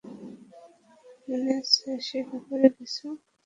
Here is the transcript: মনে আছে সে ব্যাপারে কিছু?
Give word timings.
মনে 1.27 1.51
আছে 1.59 1.89
সে 2.07 2.17
ব্যাপারে 2.29 2.67
কিছু? 2.77 3.05